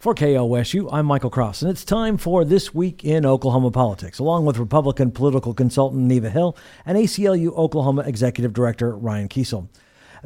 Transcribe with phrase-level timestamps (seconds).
[0.00, 4.46] For KOSU, I'm Michael Cross, and it's time for This Week in Oklahoma Politics, along
[4.46, 9.68] with Republican political consultant Neva Hill and ACLU Oklahoma Executive Director Ryan Kiesel.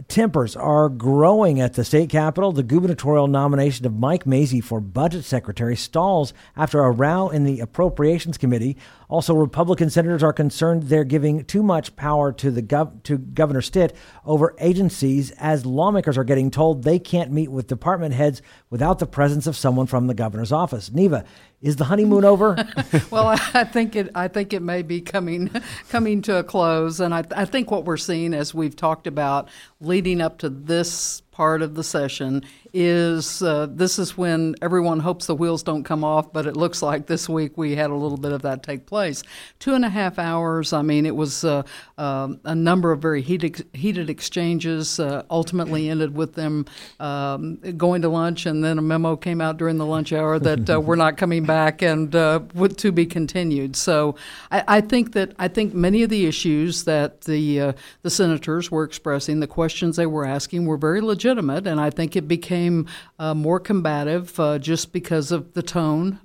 [0.07, 2.53] Tempers are growing at the state capitol.
[2.53, 7.59] The gubernatorial nomination of Mike Mazzei for budget secretary stalls after a row in the
[7.59, 8.77] Appropriations Committee.
[9.15, 13.63] Also, Republican senators are concerned they're giving too much power to the gov- to Governor
[13.63, 13.95] Stitt
[14.25, 19.07] over agencies, as lawmakers are getting told they can't meet with department heads without the
[19.07, 20.91] presence of someone from the governor's office.
[20.91, 21.25] Neva,
[21.63, 22.57] is the honeymoon over?
[23.13, 24.11] well, I think it.
[24.17, 25.49] I think it may be coming
[25.91, 29.49] coming to a close, and I, I think what we're seeing, as we've talked about,
[29.81, 32.43] leading up to this part of the session
[32.77, 36.83] is uh, this is when everyone hopes the wheels don't come off, but it looks
[36.83, 39.23] like this week we had a little bit of that take place.
[39.61, 40.73] Two and a half hours.
[40.73, 41.63] I mean, it was uh,
[41.97, 44.99] uh, a number of very heated, heated exchanges.
[44.99, 46.67] Uh, ultimately, ended with them
[46.99, 50.69] um, going to lunch, and then a memo came out during the lunch hour that
[50.69, 52.41] uh, we're not coming back and uh,
[52.77, 53.77] to be continued.
[53.77, 54.17] So,
[54.51, 58.83] I, I, think that I think many of the issues that the the senators were
[58.83, 62.87] expressing, the questions they were asking, were very legitimate, and I think it became became
[63.19, 66.19] uh, more combative uh, just because of the tone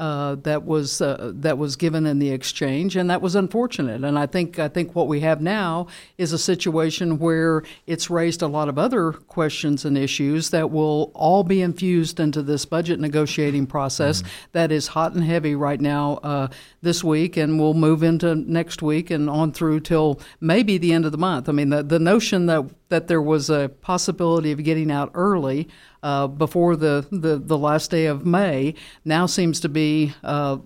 [0.00, 4.02] uh, that was uh, that was given in the exchange, and that was unfortunate.
[4.02, 8.40] And I think I think what we have now is a situation where it's raised
[8.40, 12.98] a lot of other questions and issues that will all be infused into this budget
[12.98, 14.30] negotiating process mm-hmm.
[14.52, 16.48] that is hot and heavy right now uh,
[16.80, 21.04] this week, and will move into next week and on through till maybe the end
[21.04, 21.46] of the month.
[21.46, 25.68] I mean, the the notion that that there was a possibility of getting out early
[26.02, 28.74] uh, before the, the, the, last day of May.
[29.04, 30.56] Now seems to be uh,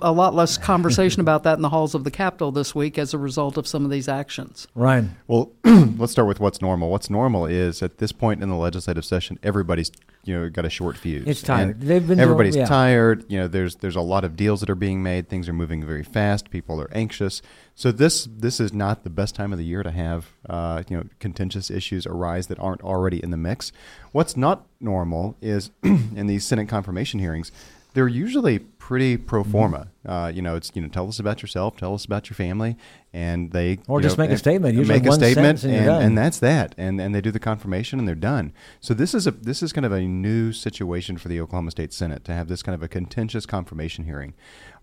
[0.00, 3.14] a lot less conversation about that in the halls of the Capitol this week as
[3.14, 4.68] a result of some of these actions.
[4.74, 5.16] Ryan.
[5.26, 6.90] Well, let's start with what's normal.
[6.90, 9.90] What's normal is at this point in the legislative session, everybody's
[10.24, 11.26] you know got a short fuse.
[11.26, 11.80] It's tired.
[11.80, 12.68] And They've been everybody's doing, yeah.
[12.68, 13.24] tired.
[13.28, 15.28] You know, there's there's a lot of deals that are being made.
[15.28, 16.50] Things are moving very fast.
[16.50, 17.42] People are anxious.
[17.74, 20.96] So this this is not the best time of the year to have uh, you
[20.96, 23.72] know contentious issues arise that aren't already in the mix.
[24.12, 27.50] What's not normal is in these Senate confirmation hearings,
[27.94, 29.52] they're usually pretty pro mm-hmm.
[29.52, 29.88] forma.
[30.04, 32.76] Uh, you know, it's you know, tell us about yourself, tell us about your family,
[33.12, 34.76] and they or just know, make a statement.
[34.76, 36.74] Usually make a statement, and, and, and, that's that.
[36.76, 38.52] And and they do the confirmation, and they're done.
[38.80, 41.92] So this is a this is kind of a new situation for the Oklahoma State
[41.92, 44.34] Senate to have this kind of a contentious confirmation hearing.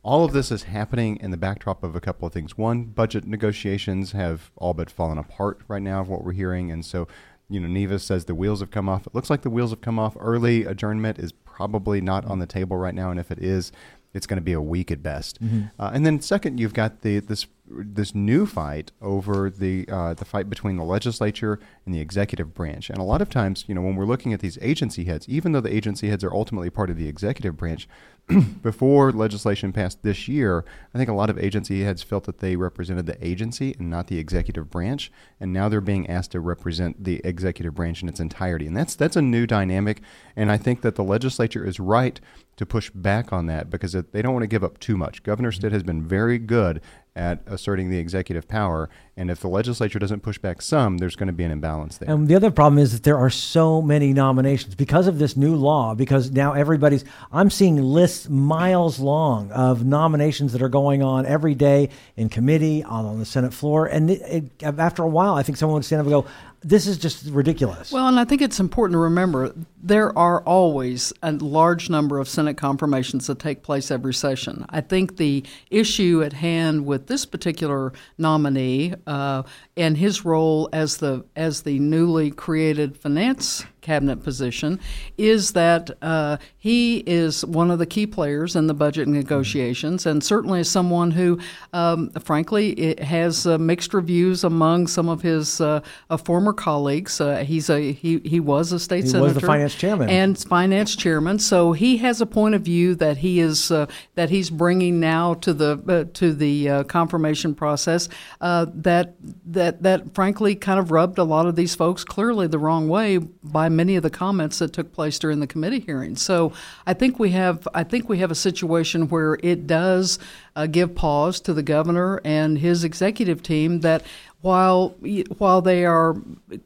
[0.02, 2.58] All of this is happening in the backdrop of a couple of things.
[2.58, 6.86] One, budget negotiations have all but fallen apart right now of what we're hearing, and
[6.86, 7.08] so
[7.50, 9.08] you know, Neva says the wheels have come off.
[9.08, 10.16] It looks like the wheels have come off.
[10.20, 13.74] Early adjournment is probably not on the table right now, and if it is,
[14.14, 15.44] it's going to be a week at best.
[15.44, 15.64] Mm-hmm.
[15.78, 20.26] Uh, and then second, you've got the this this new fight over the uh, the
[20.26, 22.90] fight between the legislature and the executive branch.
[22.90, 25.52] And a lot of times, you know, when we're looking at these agency heads, even
[25.52, 27.88] though the agency heads are ultimately part of the executive branch,
[28.62, 30.64] before legislation passed this year,
[30.94, 34.08] I think a lot of agency heads felt that they represented the agency and not
[34.08, 38.20] the executive branch, and now they're being asked to represent the executive branch in its
[38.20, 38.68] entirety.
[38.68, 40.02] And that's that's a new dynamic,
[40.36, 42.20] and I think that the legislature is right
[42.60, 45.24] to push back on that because they don't want to give up too much.
[45.24, 46.82] Governor Stitt has been very good
[47.16, 48.90] at asserting the executive power.
[49.18, 52.10] And if the legislature doesn't push back some, there's going to be an imbalance there.
[52.10, 55.56] And the other problem is that there are so many nominations because of this new
[55.56, 61.26] law, because now everybody's, I'm seeing lists miles long of nominations that are going on
[61.26, 63.88] every day in committee, on the Senate floor.
[63.88, 64.22] And it,
[64.62, 66.26] it, after a while, I think someone would stand up and go,
[66.62, 67.92] this is just ridiculous.
[67.92, 72.28] Well, and I think it's important to remember there are always a large number of
[72.28, 74.66] Senate confirmations that take place every session.
[74.70, 79.44] I think the issue at hand with this particular nominee uh,
[79.78, 84.80] and his role as the as the newly created finance cabinet position
[85.18, 90.24] is that uh, he is one of the key players in the budget negotiations, and
[90.24, 91.40] certainly is someone who,
[91.74, 97.22] um, frankly, has uh, mixed reviews among some of his uh, uh former colleagues.
[97.22, 100.38] Uh, he's a he, he was a state he senator, was the finance chairman, and
[100.38, 101.40] finance chairman.
[101.40, 105.36] So he has a point of view that he is uh, that he's bringing now
[105.36, 108.10] to the to the confirmation process
[108.40, 109.16] that
[109.46, 113.18] that that frankly kind of rubbed a lot of these folks clearly the wrong way
[113.18, 116.18] by many of the comments that took place during the committee hearing.
[116.18, 116.52] So
[116.86, 120.20] I think we have I think we have a situation where it does
[120.58, 124.04] uh, give pause to the governor and his executive team that
[124.42, 124.90] while
[125.38, 126.18] while they are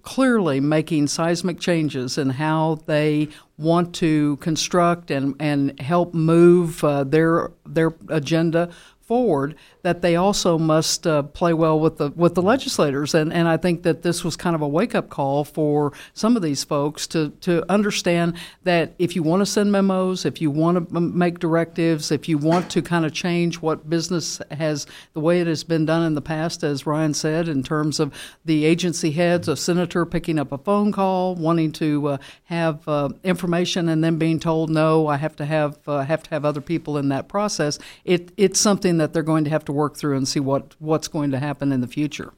[0.02, 7.04] clearly making seismic changes in how they want to construct and, and help move uh,
[7.04, 8.70] their their agenda
[9.14, 13.14] forward, that they also must uh, play well with the with the legislators.
[13.14, 16.36] And and I think that this was kind of a wake up call for some
[16.36, 20.50] of these folks to to understand that if you want to send memos, if you
[20.50, 25.20] want to make directives, if you want to kind of change what business has the
[25.20, 28.12] way it has been done in the past, as Ryan said, in terms of
[28.44, 33.10] the agency heads, a senator picking up a phone call, wanting to uh, have uh,
[33.24, 36.62] information, and then being told no, I have to have uh, have to have other
[36.62, 37.78] people in that process.
[38.06, 41.08] It it's something that they're going to have to work through and see what what's
[41.10, 42.34] going to happen in the future.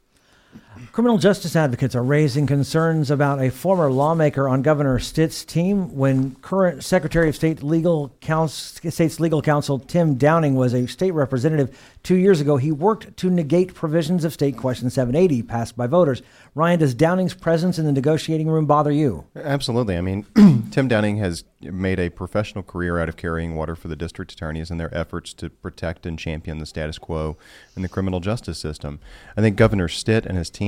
[0.92, 6.36] Criminal justice advocates are raising concerns about a former lawmaker on Governor Stitt's team when
[6.36, 11.77] current Secretary of State Legal Counsel, State's Legal Counsel Tim Downing was a state representative
[12.04, 12.57] two years ago.
[12.57, 16.22] He worked to negate provisions of State Question 780 passed by voters.
[16.54, 19.25] Ryan, does Downing's presence in the negotiating room bother you?
[19.36, 19.98] Absolutely.
[19.98, 20.25] I mean,
[20.71, 24.69] Tim Downing has made a professional career out of carrying water for the district attorneys
[24.69, 27.38] in their efforts to protect and champion the status quo
[27.75, 29.00] in the criminal justice system.
[29.36, 30.65] I think Governor Stitt and his team,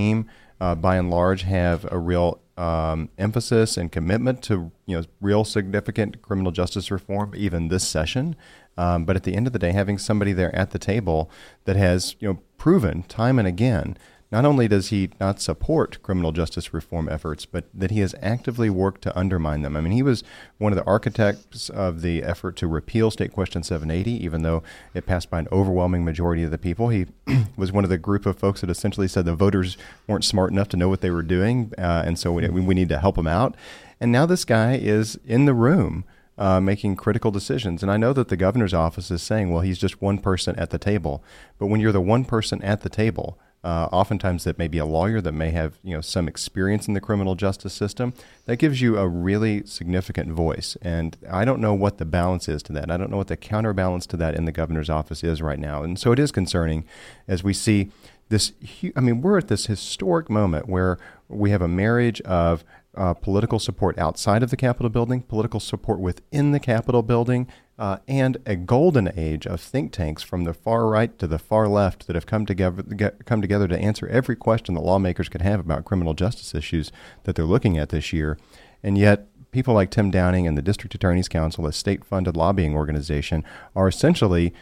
[0.59, 5.43] uh, by and large, have a real um, emphasis and commitment to you know real
[5.43, 8.35] significant criminal justice reform, even this session.
[8.77, 11.29] Um, but at the end of the day, having somebody there at the table
[11.65, 13.97] that has you know proven time and again
[14.31, 18.69] not only does he not support criminal justice reform efforts, but that he has actively
[18.69, 19.77] worked to undermine them.
[19.77, 20.23] I mean, he was
[20.57, 24.63] one of the architects of the effort to repeal State Question 780, even though
[24.93, 26.89] it passed by an overwhelming majority of the people.
[26.89, 27.05] He
[27.57, 29.77] was one of the group of folks that essentially said the voters
[30.07, 32.89] weren't smart enough to know what they were doing, uh, and so we, we need
[32.89, 33.55] to help them out.
[34.01, 36.03] And now this guy is in the room.
[36.39, 37.81] Uh, making critical decisions.
[37.81, 40.69] And I know that the governor's office is saying, well, he's just one person at
[40.69, 41.23] the table.
[41.57, 44.85] But when you're the one person at the table, uh, oftentimes that may be a
[44.85, 48.13] lawyer that may have you know some experience in the criminal justice system
[48.45, 50.77] that gives you a really significant voice.
[50.81, 52.91] And i don't know what the balance is to that.
[52.91, 55.83] I don't know what the counterbalance to that in the governor's office is right now.
[55.83, 56.85] And so it is concerning
[57.27, 57.91] as we see
[58.29, 58.51] this
[58.97, 60.97] i mean we're at this historic moment where
[61.29, 62.65] we have a marriage of
[62.97, 67.47] uh, political support outside of the Capitol building, political support within the Capitol building,
[67.79, 71.67] uh, and a golden age of think tanks from the far right to the far
[71.67, 75.41] left that have come together get, come together to answer every question that lawmakers could
[75.41, 76.91] have about criminal justice issues
[77.23, 78.37] that they're looking at this year.
[78.81, 83.43] And yet, people like Tim Downing and the District Attorney's Council, a state-funded lobbying organization,
[83.75, 84.53] are essentially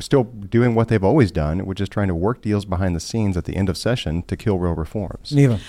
[0.00, 3.36] still doing what they've always done, which is trying to work deals behind the scenes
[3.36, 5.32] at the end of session to kill real reforms.
[5.32, 5.60] Neva.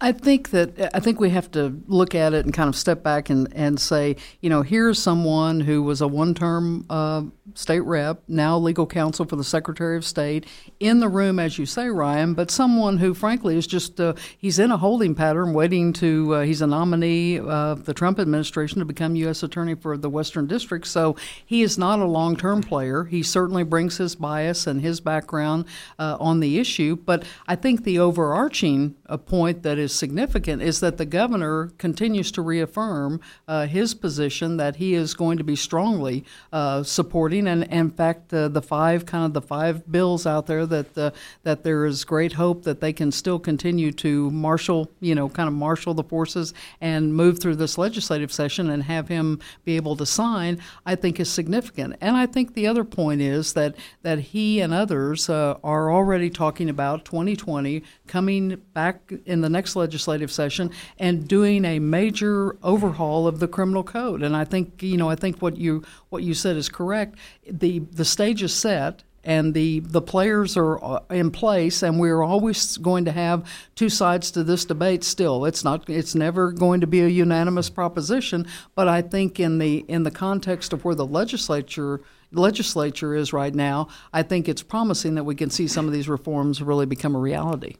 [0.00, 3.02] I think that I think we have to look at it and kind of step
[3.02, 7.22] back and, and say, you know, here's someone who was a one-term uh,
[7.54, 10.46] state rep, now legal counsel for the Secretary of State,
[10.78, 14.58] in the room, as you say, Ryan, but someone who, frankly, is just uh, he's
[14.58, 16.34] in a holding pattern, waiting to.
[16.34, 19.42] Uh, he's a nominee of the Trump administration to become U.S.
[19.42, 23.04] Attorney for the Western District, so he is not a long-term player.
[23.04, 25.64] He certainly brings his bias and his background
[25.98, 30.80] uh, on the issue, but I think the overarching uh, point that is significant is
[30.80, 35.56] that the governor continues to reaffirm uh, his position that he is going to be
[35.56, 40.46] strongly uh, supporting, and, and, in fact, the five kind of the five bills out
[40.46, 41.10] there that uh,
[41.42, 45.48] that there is great hope that they can still continue to marshal, you know, kind
[45.48, 49.96] of marshal the forces and move through this legislative session and have him be able
[49.96, 50.60] to sign.
[50.86, 54.72] I think is significant, and I think the other point is that that he and
[54.72, 61.28] others uh, are already talking about 2020 coming back in the next legislative session and
[61.28, 64.22] doing a major overhaul of the criminal code.
[64.22, 67.18] And I think you know I think what you what you said is correct.
[67.48, 72.22] The the stage is set and the the players are uh, in place and we're
[72.22, 76.80] always going to have two sides to this debate still it's not it's never going
[76.80, 80.94] to be a unanimous proposition but i think in the in the context of where
[80.94, 82.00] the legislature
[82.32, 86.08] legislature is right now i think it's promising that we can see some of these
[86.08, 87.76] reforms really become a reality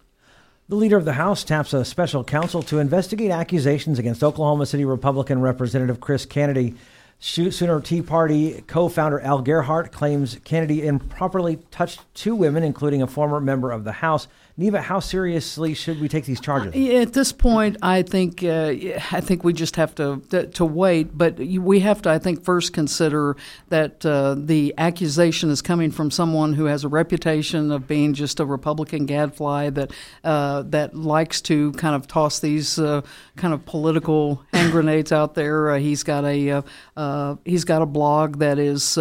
[0.71, 4.85] the leader of the House taps a special counsel to investigate accusations against Oklahoma City
[4.85, 6.76] Republican Representative Chris Kennedy.
[7.19, 13.09] Sooner Tea Party co founder Al Gerhardt claims Kennedy improperly touched two women, including a
[13.09, 14.28] former member of the House.
[14.61, 16.75] Neva, how seriously should we take these charges?
[16.76, 18.75] At this point, I think uh,
[19.11, 21.17] I think we just have to, to, to wait.
[21.17, 23.38] But we have to, I think, first consider
[23.71, 28.38] that uh, the accusation is coming from someone who has a reputation of being just
[28.38, 29.93] a Republican gadfly that
[30.25, 33.00] uh, that likes to kind of toss these uh,
[33.40, 35.70] kind of political hand grenades out there.
[35.70, 36.62] Uh, he's got a
[36.97, 38.99] uh, he's got a blog that is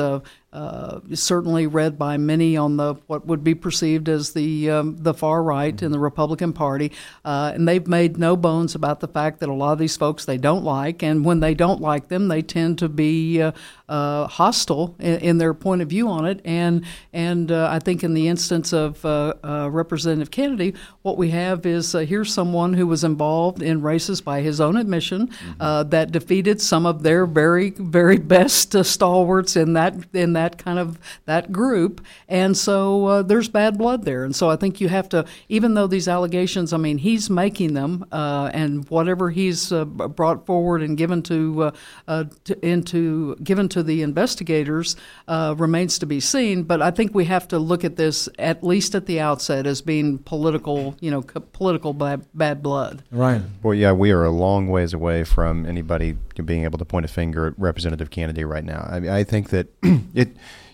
[0.51, 5.13] uh, certainly read by many on the what would be perceived as the um, the
[5.13, 6.91] far right in the Republican Party,
[7.24, 10.25] uh, and they've made no bones about the fact that a lot of these folks
[10.25, 13.51] they don't like, and when they don't like them, they tend to be uh,
[13.88, 16.41] uh hostile in, in, their point of view on it.
[16.43, 21.63] And and uh, I think in the instance of uh, Representative Kennedy, what we have
[21.67, 25.89] is here's someone who was involved in races by his own admission mm-hmm.
[25.89, 30.79] that defeated some of their very very best stalwarts in that in that that kind
[30.79, 34.24] of that group, and so uh, there's bad blood there.
[34.24, 37.74] And so I think you have to, even though these allegations, I mean, he's making
[37.74, 41.71] them, uh, and whatever he's uh, brought forward and given to, uh,
[42.07, 44.95] uh, to, into given to the investigators
[45.27, 46.63] uh, remains to be seen.
[46.63, 49.81] But I think we have to look at this at least at the outset as
[49.81, 53.03] being political, you know, political bad, bad blood.
[53.12, 57.05] Ryan, well, yeah, we are a long ways away from anybody being able to point
[57.05, 58.88] a finger at Representative Kennedy right now.
[58.89, 60.29] I, mean, I think that it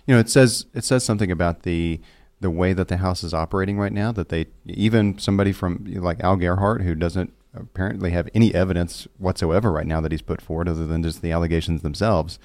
[0.05, 1.99] you know it says it says something about the
[2.41, 4.11] the way that the House is operating right now.
[4.11, 9.71] That they even somebody from like Al Gerhardt who doesn't apparently have any evidence whatsoever
[9.71, 12.37] right now that he's put forward other than just the allegations themselves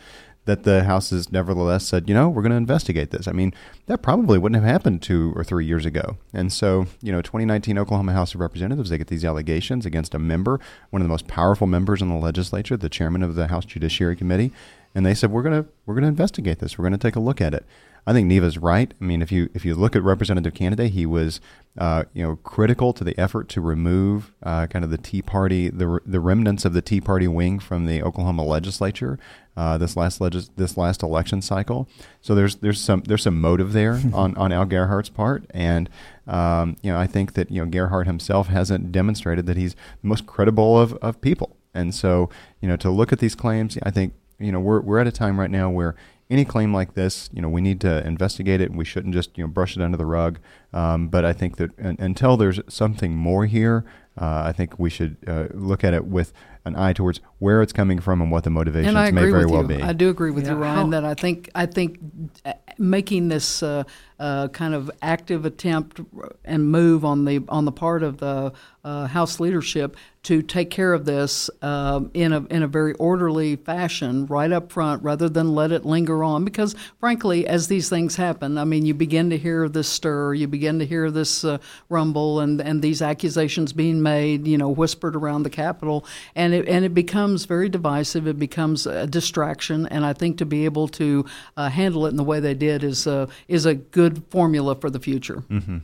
[0.47, 3.29] that the House has nevertheless said, you know, we're going to investigate this.
[3.29, 3.53] I mean,
[3.87, 6.17] that probably wouldn't have happened two or three years ago.
[6.33, 10.19] And so, you know, 2019 Oklahoma House of Representatives, they get these allegations against a
[10.19, 10.59] member,
[10.91, 14.17] one of the most powerful members in the legislature, the chairman of the House Judiciary
[14.17, 14.51] Committee,
[14.95, 16.79] and they said we're going to we're going to investigate this.
[16.79, 17.65] We're going to take a look at it.
[18.07, 18.93] I think Neva's right.
[18.99, 21.41] I mean, if you if you look at Representative Kennedy, he was
[21.79, 25.69] uh, you know critical to the effort to remove uh, kind of the Tea Party,
[25.69, 29.19] the the remnants of the Tea Party wing from the Oklahoma legislature
[29.57, 31.89] uh, this last legis- this last election cycle.
[32.23, 35.91] So there's there's some there's some motive there on, on Al Gerhardt's part, and
[36.27, 40.09] um, you know I think that you know Gerhardt himself hasn't demonstrated that he's the
[40.09, 41.57] most credible of, of people.
[41.73, 42.31] And so,
[42.61, 45.13] you know, to look at these claims, I think you know, we're, we're at a
[45.13, 45.95] time right now where
[46.31, 48.71] any claim like this, you know, we need to investigate it.
[48.71, 50.39] And we shouldn't just, you know, brush it under the rug.
[50.73, 53.85] Um, but I think that until there's something more here,
[54.21, 56.33] uh, I think we should uh, look at it with
[56.65, 59.79] an eye towards where it's coming from and what the motivations may very well you.
[59.79, 59.83] be.
[59.83, 60.53] I do agree with yeah.
[60.53, 60.93] you, Ryan.
[60.93, 61.01] How?
[61.01, 61.99] That I think I think
[62.45, 63.85] uh, making this uh,
[64.19, 66.01] uh, kind of active attempt
[66.45, 68.53] and move on the on the part of the
[68.85, 73.57] uh, House leadership to take care of this um, in a in a very orderly
[73.57, 76.45] fashion right up front, rather than let it linger on.
[76.45, 80.47] Because frankly, as these things happen, I mean, you begin to hear this stir, you
[80.47, 81.57] begin to hear this uh,
[81.89, 86.69] rumble, and and these accusations being made, you know, whispered around the Capitol, and it
[86.69, 88.27] and it becomes very divisive.
[88.27, 91.25] It becomes a distraction, and I think to be able to
[91.57, 94.91] uh, handle it in the way they did is uh, is a good formula for
[94.91, 95.43] the future.
[95.49, 95.79] Mm-hmm.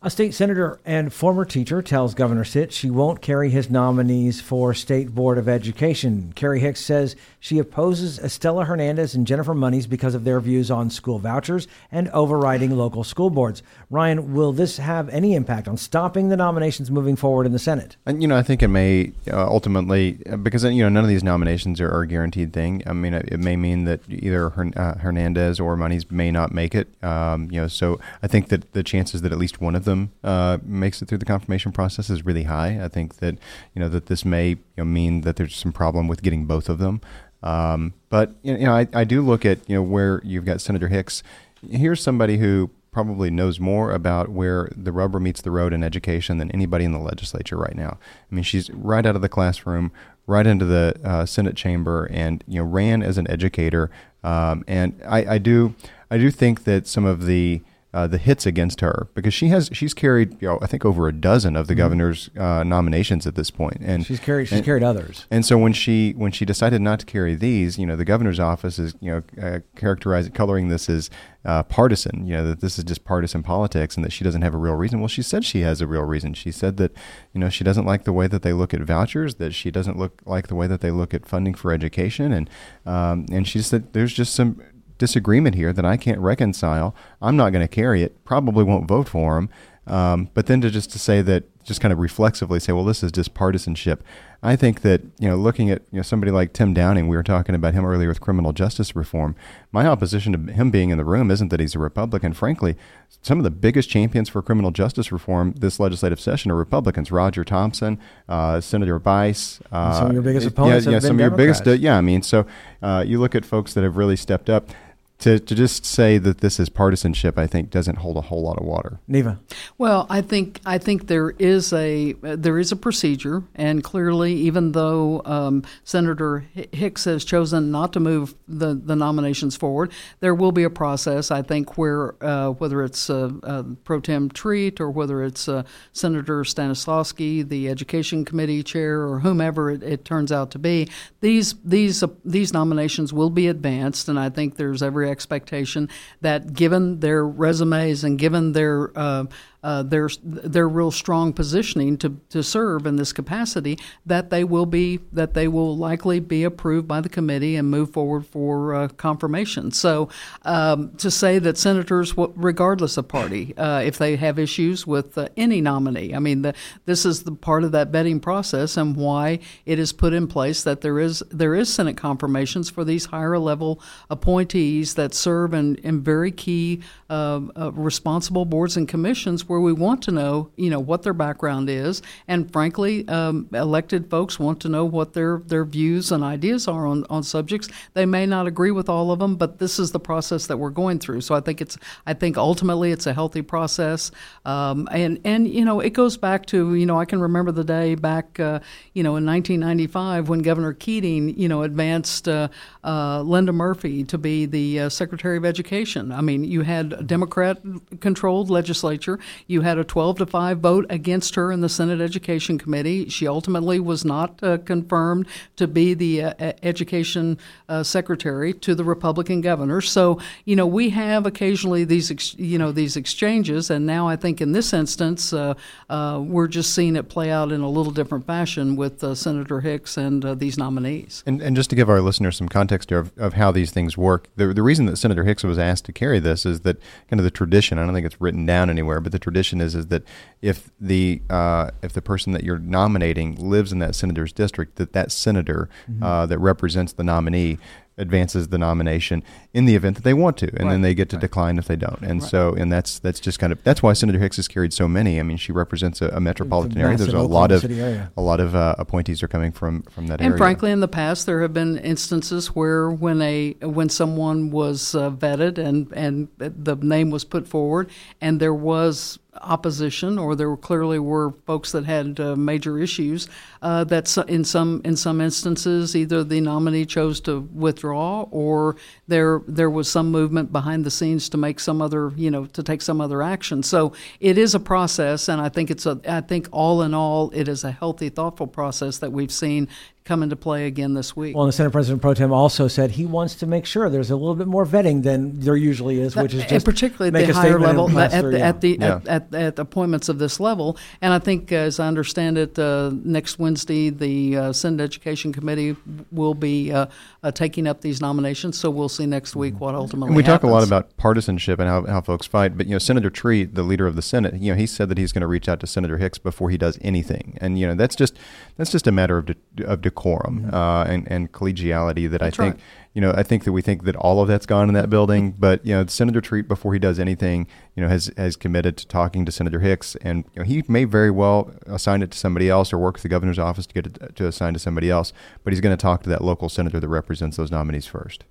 [0.00, 4.72] A state senator and former teacher tells Governor Stitt she won't carry his nominees for
[4.72, 6.32] State Board of Education.
[6.36, 10.88] Carri Hicks says she opposes Estela Hernandez and Jennifer Monies because of their views on
[10.88, 13.60] school vouchers and overriding local school boards.
[13.90, 17.96] Ryan, will this have any impact on stopping the nominations moving forward in the Senate?
[18.06, 21.10] And you know, I think it may uh, ultimately uh, because you know none of
[21.10, 22.84] these nominations are, are, a guaranteed thing.
[22.86, 26.86] I mean, it, may mean that either uh, Hernandez or Monies may not make it.
[27.02, 30.12] Um, you know, so I think that the chances that at least one of them
[30.22, 32.82] uh, makes it through the confirmation process is really high.
[32.82, 33.38] I think that
[33.74, 36.68] you know that this may you know, mean that there's some problem with getting both
[36.68, 37.00] of them.
[37.42, 40.88] Um, but you know, I, I do look at you know where you've got Senator
[40.88, 41.22] Hicks.
[41.68, 46.38] Here's somebody who probably knows more about where the rubber meets the road in education
[46.38, 47.98] than anybody in the legislature right now.
[48.30, 49.92] I mean, she's right out of the classroom,
[50.26, 53.90] right into the uh, Senate chamber, and you know ran as an educator.
[54.24, 55.74] Um, and I, I do
[56.10, 57.62] I do think that some of the
[57.98, 61.08] uh, the hits against her because she has she's carried you know I think over
[61.08, 61.78] a dozen of the mm-hmm.
[61.78, 65.26] governor's uh, nominations at this point and she's carried she's and, carried others.
[65.32, 68.38] and so when she when she decided not to carry these you know the governor's
[68.38, 71.10] office is you know uh, characterizing coloring this as
[71.44, 74.54] uh, partisan you know that this is just partisan politics and that she doesn't have
[74.54, 75.00] a real reason.
[75.00, 76.34] Well she said she has a real reason.
[76.34, 76.92] She said that
[77.32, 79.98] you know she doesn't like the way that they look at vouchers that she doesn't
[79.98, 82.48] look like the way that they look at funding for education and
[82.86, 84.62] um, and she said there's just some
[84.98, 86.94] disagreement here that I can't reconcile.
[87.22, 88.24] I'm not going to carry it.
[88.24, 89.48] Probably won't vote for him.
[89.88, 93.02] Um, but then to just to say that, just kind of reflexively say, well, this
[93.02, 94.02] is just partisanship.
[94.42, 97.22] I think that you know, looking at you know somebody like Tim Downing, we were
[97.22, 99.34] talking about him earlier with criminal justice reform.
[99.72, 102.32] My opposition to him being in the room isn't that he's a Republican.
[102.34, 102.76] Frankly,
[103.22, 107.10] some of the biggest champions for criminal justice reform this legislative session are Republicans.
[107.10, 109.60] Roger Thompson, uh, Senator Bice.
[109.72, 110.86] Uh, some of your biggest opponents.
[110.86, 111.66] Yeah, yeah some of your biggest.
[111.66, 112.46] Uh, yeah, I mean, so
[112.80, 114.70] uh, you look at folks that have really stepped up
[115.18, 118.56] to, to just say that this is partisanship, I think, doesn't hold a whole lot
[118.56, 119.00] of water.
[119.08, 119.40] Neva.
[119.76, 124.72] Well, I think I think there is a there is a procedure, and clearly, even
[124.72, 130.52] though um, Senator Hicks has chosen not to move the, the nominations forward, there will
[130.52, 131.32] be a process.
[131.32, 135.64] I think where uh, whether it's uh, uh, Pro Tem Treat or whether it's uh,
[135.92, 140.88] Senator Stanislawski, the Education Committee chair, or whomever it, it turns out to be,
[141.20, 145.88] these these uh, these nominations will be advanced, and I think there's every expectation
[146.20, 149.24] that given their resumes and given their uh,
[149.62, 154.66] uh, their their real strong positioning to, to serve in this capacity, that they will
[154.66, 158.88] be that they will likely be approved by the committee and move forward for uh,
[158.88, 159.70] confirmation.
[159.72, 160.08] So
[160.42, 165.28] um, to say that senators, regardless of party, uh, if they have issues with uh,
[165.36, 166.54] any nominee, I mean, the,
[166.86, 170.62] this is the part of that vetting process and why it is put in place
[170.62, 175.76] that there is there is Senate confirmations for these higher level appointees that serve in,
[175.76, 180.70] in very key uh, uh, responsible boards and commissions where we want to know, you
[180.70, 185.42] know, what their background is, and frankly, um, elected folks want to know what their
[185.46, 187.68] their views and ideas are on, on subjects.
[187.94, 190.70] They may not agree with all of them, but this is the process that we're
[190.70, 191.22] going through.
[191.22, 191.76] So I think it's
[192.06, 194.10] I think ultimately it's a healthy process,
[194.44, 197.64] um, and and you know it goes back to you know I can remember the
[197.64, 198.60] day back uh,
[198.94, 202.48] you know in 1995 when Governor Keating you know advanced uh,
[202.84, 206.12] uh, Linda Murphy to be the uh, Secretary of Education.
[206.12, 207.58] I mean you had a Democrat
[208.00, 209.18] controlled legislature.
[209.46, 213.08] You had a 12 to 5 vote against her in the Senate Education Committee.
[213.08, 215.26] She ultimately was not uh, confirmed
[215.56, 219.80] to be the uh, Education uh, Secretary to the Republican governor.
[219.80, 224.16] So, you know, we have occasionally these, ex- you know, these exchanges, and now I
[224.16, 225.54] think in this instance, uh,
[225.88, 229.60] uh, we're just seeing it play out in a little different fashion with uh, Senator
[229.60, 231.22] Hicks and these nominees.
[231.26, 233.96] And, and just to give our listeners some context here of, of how these things
[233.96, 236.78] work, the, the reason that Senator Hicks was asked to carry this is that
[237.08, 239.74] kind of the tradition, I don't think it's written down anywhere, but the tradition is
[239.74, 240.02] is that
[240.40, 244.92] if the uh, if the person that you're nominating lives in that senator's district, that
[244.92, 246.02] that senator mm-hmm.
[246.02, 247.58] uh, that represents the nominee
[247.98, 250.70] advances the nomination in the event that they want to, and right.
[250.70, 251.20] then they get to right.
[251.20, 252.00] decline if they don't.
[252.02, 252.30] And right.
[252.30, 255.20] so, and that's that's just kind of that's why Senator Hicks has carried so many.
[255.20, 256.96] I mean, she represents a, a metropolitan area.
[256.96, 260.22] There's a lot of a lot of uh, appointees are coming from from that and
[260.22, 260.32] area.
[260.32, 264.94] And frankly, in the past, there have been instances where when a when someone was
[264.94, 267.90] uh, vetted and and the name was put forward,
[268.20, 273.28] and there was opposition, or there clearly were folks that had uh, major issues.
[273.60, 278.76] Uh, that in some in some instances, either the nominee chose to withdraw, or
[279.08, 282.62] there there was some movement behind the scenes to make some other you know to
[282.62, 283.62] take some other action.
[283.62, 287.30] So it is a process, and I think it's a I think all in all,
[287.34, 289.68] it is a healthy, thoughtful process that we've seen
[290.08, 291.36] come into play again this week.
[291.36, 294.16] Well, the Senate President Pro Tem also said he wants to make sure there's a
[294.16, 297.34] little bit more vetting than there usually is, which is just and particularly at the
[297.34, 298.96] higher level at the, at the yeah.
[298.96, 300.78] at, at, at, appointments of this level.
[301.02, 305.76] And I think, as I understand it, uh, next Wednesday the uh, Senate Education Committee
[306.10, 306.86] will be uh,
[307.22, 308.58] uh taking up these nominations.
[308.58, 310.08] So we'll see next week what ultimately.
[310.08, 310.40] And we happens.
[310.40, 313.54] talk a lot about partisanship and how, how folks fight, but you know, Senator Treat,
[313.54, 315.60] the leader of the Senate, you know, he said that he's going to reach out
[315.60, 318.18] to Senator Hicks before he does anything, and you know, that's just
[318.56, 319.97] that's just a matter of de- of decorum.
[319.98, 320.54] Mm-hmm.
[320.54, 322.64] Uh, and, and collegiality that That's I think, right.
[322.94, 325.34] you know, I think that we think that all of that's gone in that building.
[325.38, 328.86] But, you know, Senator Treat, before he does anything, you know, has, has committed to
[328.86, 329.96] talking to Senator Hicks.
[330.02, 333.02] And you know, he may very well assign it to somebody else or work with
[333.02, 335.12] the governor's office to get it to assign to somebody else.
[335.44, 338.24] But he's going to talk to that local senator that represents those nominees first.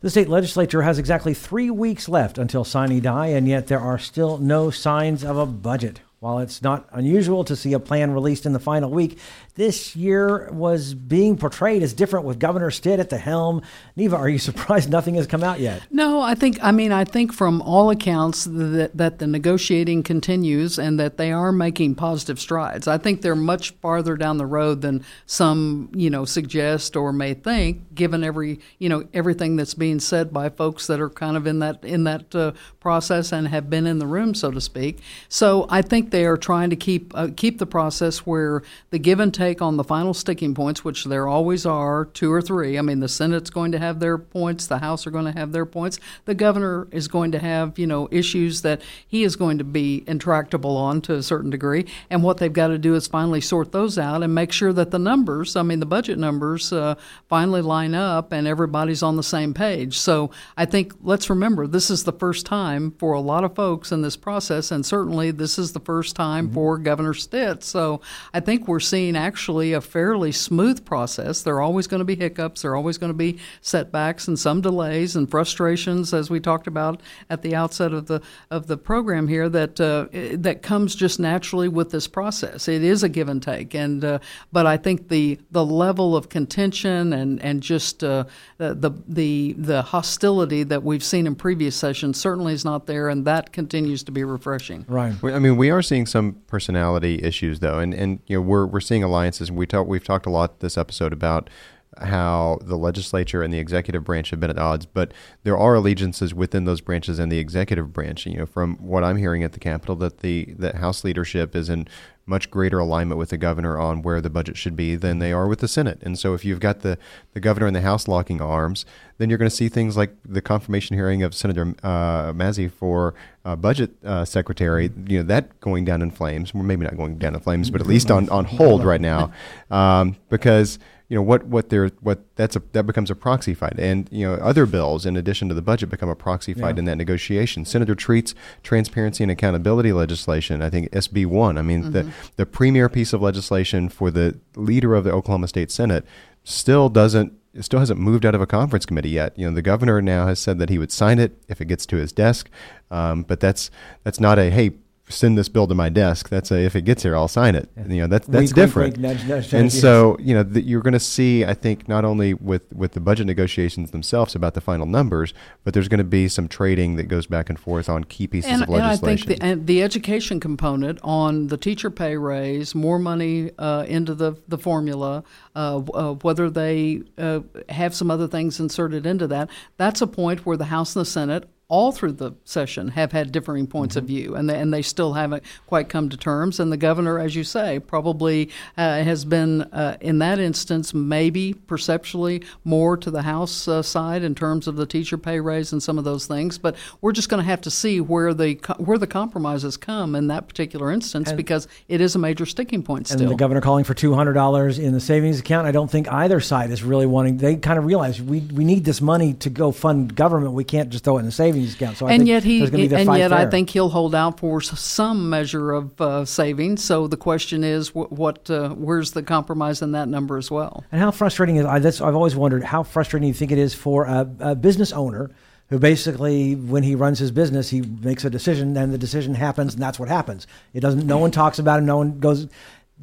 [0.00, 3.98] The state legislature has exactly three weeks left until sine die, and yet there are
[3.98, 6.00] still no signs of a budget.
[6.18, 9.18] While it's not unusual to see a plan released in the final week,
[9.56, 13.62] this year was being portrayed as different with Governor Stitt at the helm.
[13.96, 15.82] Neva, are you surprised nothing has come out yet?
[15.90, 20.78] No, I think I mean I think from all accounts that that the negotiating continues
[20.78, 22.86] and that they are making positive strides.
[22.86, 27.34] I think they're much farther down the road than some, you know, suggest or may
[27.34, 31.46] think given every, you know, everything that's being said by folks that are kind of
[31.46, 34.98] in that in that uh, process and have been in the room so to speak.
[35.28, 39.18] So I think they are trying to keep uh, keep the process where the give
[39.18, 42.78] and take take on the final sticking points, which there always are, two or three.
[42.78, 45.52] I mean, the Senate's going to have their points, the House are going to have
[45.52, 49.58] their points, the governor is going to have, you know, issues that he is going
[49.58, 51.86] to be intractable on to a certain degree.
[52.10, 54.90] And what they've got to do is finally sort those out and make sure that
[54.90, 56.96] the numbers, I mean, the budget numbers, uh,
[57.28, 59.98] finally line up and everybody's on the same page.
[59.98, 63.92] So I think let's remember this is the first time for a lot of folks
[63.92, 66.54] in this process, and certainly this is the first time mm-hmm.
[66.54, 67.62] for Governor Stitt.
[67.62, 68.00] So
[68.34, 71.42] I think we're seeing actually a fairly smooth process.
[71.42, 74.38] There are always going to be hiccups, there are always going to be setbacks and
[74.38, 78.76] some delays and frustrations, as we talked about at the outset of the of the
[78.76, 79.48] program here.
[79.48, 80.06] That uh,
[80.38, 82.68] that comes just naturally with this process.
[82.68, 84.18] It is a give and take, and uh,
[84.52, 88.24] but I think the the level of contention and and just uh,
[88.58, 93.24] the the the hostility that we've seen in previous sessions certainly is not there, and
[93.24, 94.84] that continues to be refreshing.
[94.88, 95.14] Right.
[95.22, 98.80] I mean, we are seeing some personality issues though, and and you know we're we're
[98.80, 99.50] seeing alliances.
[99.50, 101.50] We talk we've talked a lot this episode about
[101.98, 105.12] how the legislature and the executive branch have been at odds, but
[105.44, 108.26] there are allegiances within those branches and the executive branch.
[108.26, 111.68] You know, from what I'm hearing at the Capitol, that the that House leadership is
[111.68, 111.88] in
[112.26, 115.46] much greater alignment with the governor on where the budget should be than they are
[115.46, 115.98] with the Senate.
[116.02, 116.98] And so, if you've got the
[117.32, 118.84] the governor and the House locking arms,
[119.18, 122.32] then you're going to see things like the confirmation hearing of Senator uh,
[122.68, 124.90] for uh, budget uh, secretary.
[125.06, 126.52] You know that going down in flames.
[126.52, 129.32] Well, maybe not going down in flames, but at least on on hold right now,
[129.70, 133.78] um, because you know what what they're what that's a that becomes a proxy fight
[133.78, 136.80] and you know other bills in addition to the budget become a proxy fight yeah.
[136.80, 141.92] in that negotiation senator treat's transparency and accountability legislation i think sb1 i mean mm-hmm.
[141.92, 146.04] the the premier piece of legislation for the leader of the oklahoma state senate
[146.42, 149.36] still doesn't still hasn't moved out of a conference committee yet.
[149.38, 151.86] You know, the governor now has said that he would sign it if it gets
[151.86, 152.50] to his desk,
[152.90, 153.70] um, but that's
[154.04, 154.72] that's not a hey
[155.08, 156.28] send this bill to my desk.
[156.28, 157.68] That's a, if it gets here, I'll sign it.
[157.76, 157.86] Yeah.
[157.86, 158.98] You know, that's that's wink, different.
[158.98, 161.88] Wink, wink, nudge, nudge, and so, you know, the, you're going to see, I think,
[161.88, 165.32] not only with with the budget negotiations themselves about the final numbers,
[165.64, 168.50] but there's going to be some trading that goes back and forth on key pieces
[168.50, 169.04] and, of legislation.
[169.04, 173.52] And I think the, and the education component on the teacher pay raise, more money
[173.58, 175.22] uh, into the the formula,
[175.54, 180.44] uh, uh, whether they uh, have some other things inserted into that, that's a point
[180.44, 184.04] where the House and the Senate all through the session have had differing points mm-hmm.
[184.04, 186.60] of view, and they, and they still haven't quite come to terms.
[186.60, 191.54] And the governor, as you say, probably uh, has been, uh, in that instance, maybe
[191.54, 195.82] perceptually more to the House uh, side in terms of the teacher pay raise and
[195.82, 196.56] some of those things.
[196.56, 200.28] But we're just going to have to see where the where the compromises come in
[200.28, 203.08] that particular instance and, because it is a major sticking point.
[203.08, 205.66] Still, and the governor calling for two hundred dollars in the savings account.
[205.66, 207.38] I don't think either side is really wanting.
[207.38, 210.52] They kind of realize we we need this money to go fund government.
[210.52, 211.96] We can't just throw it in the savings savings account.
[211.96, 213.32] So I and yet he, and yet there.
[213.34, 216.84] I think he'll hold out for some measure of uh, savings.
[216.84, 220.84] So the question is, what, what uh, where's the compromise in that number as well?
[220.92, 223.74] And how frustrating is I, that's, I've always wondered how frustrating you think it is
[223.74, 225.30] for a, a business owner
[225.68, 229.74] who basically, when he runs his business, he makes a decision, and the decision happens,
[229.74, 230.46] and that's what happens.
[230.72, 231.04] It doesn't.
[231.04, 231.82] No one talks about it.
[231.82, 232.46] No one goes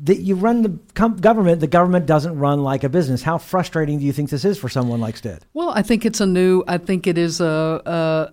[0.01, 0.69] that you run the
[1.21, 3.21] government, the government doesn't run like a business.
[3.21, 5.45] How frustrating do you think this is for someone like Stitt?
[5.53, 6.63] Well, I think it's a new.
[6.67, 7.81] I think it is a,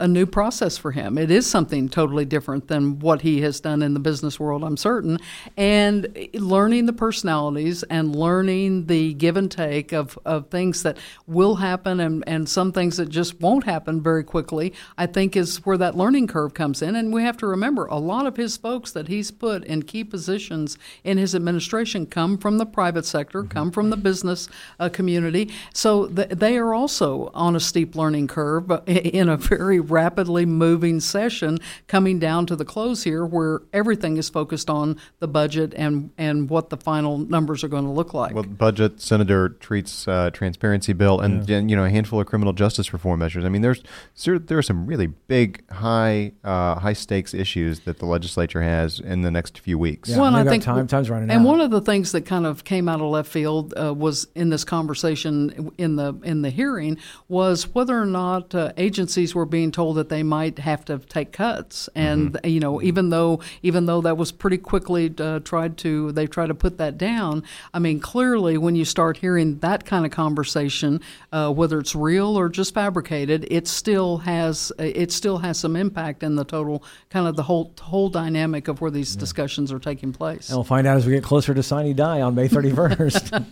[0.01, 1.19] a, a new process for him.
[1.19, 4.65] It is something totally different than what he has done in the business world.
[4.65, 5.19] I'm certain,
[5.55, 10.97] and learning the personalities and learning the give and take of, of things that
[11.27, 14.73] will happen and, and some things that just won't happen very quickly.
[14.97, 17.99] I think is where that learning curve comes in, and we have to remember a
[17.99, 22.39] lot of his folks that he's put in key positions in his administration administration come
[22.39, 23.51] from the private sector, mm-hmm.
[23.51, 25.51] come from the business uh, community.
[25.75, 31.01] So th- they are also on a steep learning curve in a very rapidly moving
[31.01, 31.59] session
[31.89, 36.49] coming down to the close here where everything is focused on the budget and, and
[36.49, 38.35] what the final numbers are going to look like.
[38.35, 41.57] Well, budget, Senator Treat's uh, transparency bill, and, yeah.
[41.57, 43.45] and, you know a handful of criminal justice reform measures.
[43.45, 43.83] I mean, there's
[44.25, 49.23] there are some really big, high uh, high stakes issues that the legislature has in
[49.23, 50.09] the next few weeks.
[50.09, 51.40] Yeah, well, I think time, time's running out.
[51.41, 54.29] And one of the things that kind of came out of left field uh, was
[54.35, 56.99] in this conversation in the in the hearing
[57.29, 61.33] was whether or not uh, agencies were being told that they might have to take
[61.33, 62.47] cuts, and mm-hmm.
[62.47, 66.49] you know even though even though that was pretty quickly uh, tried to they tried
[66.49, 67.43] to put that down.
[67.73, 71.01] I mean, clearly when you start hearing that kind of conversation,
[71.33, 76.23] uh, whether it's real or just fabricated, it still has it still has some impact
[76.23, 79.21] in the total kind of the whole whole dynamic of where these yeah.
[79.21, 80.49] discussions are taking place.
[80.49, 83.47] And we'll find out as we get closer to Sine Die on May 31st.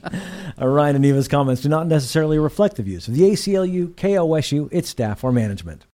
[0.61, 4.69] uh, Ryan and Neva's comments do not necessarily reflect the views of the ACLU, KOSU,
[4.73, 5.85] its staff, or management.